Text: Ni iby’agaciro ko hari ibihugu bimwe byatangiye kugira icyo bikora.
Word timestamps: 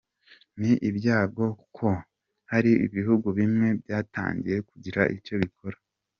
Ni 0.59 0.71
iby’agaciro 0.89 1.47
ko 1.77 1.89
hari 2.51 2.71
ibihugu 2.85 3.27
bimwe 3.37 3.67
byatangiye 3.81 4.57
kugira 4.69 5.01
icyo 5.17 5.35
bikora. 5.43 5.77